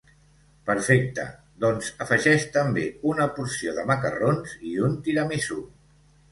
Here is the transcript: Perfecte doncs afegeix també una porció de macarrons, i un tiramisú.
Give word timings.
Perfecte 0.69 1.25
doncs 1.65 1.91
afegeix 2.07 2.47
també 2.57 2.87
una 3.13 3.29
porció 3.37 3.77
de 3.79 3.87
macarrons, 3.93 4.59
i 4.73 4.77
un 4.91 4.99
tiramisú. 5.07 5.63